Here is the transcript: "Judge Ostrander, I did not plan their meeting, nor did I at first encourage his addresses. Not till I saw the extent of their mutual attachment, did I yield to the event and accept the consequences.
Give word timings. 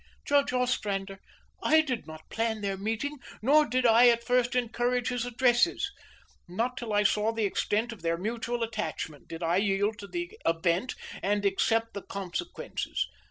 "Judge 0.25 0.51
Ostrander, 0.51 1.19
I 1.61 1.81
did 1.81 2.07
not 2.07 2.27
plan 2.31 2.61
their 2.61 2.75
meeting, 2.75 3.19
nor 3.39 3.67
did 3.67 3.85
I 3.85 4.07
at 4.09 4.23
first 4.23 4.55
encourage 4.55 5.09
his 5.09 5.27
addresses. 5.27 5.91
Not 6.47 6.75
till 6.75 6.91
I 6.91 7.03
saw 7.03 7.31
the 7.31 7.45
extent 7.45 7.91
of 7.93 8.01
their 8.01 8.17
mutual 8.17 8.63
attachment, 8.63 9.27
did 9.27 9.43
I 9.43 9.57
yield 9.57 9.99
to 9.99 10.07
the 10.07 10.39
event 10.43 10.95
and 11.21 11.45
accept 11.45 11.93
the 11.93 12.01
consequences. 12.01 13.07